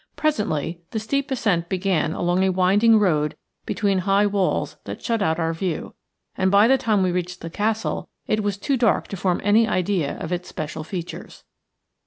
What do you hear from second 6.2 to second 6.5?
and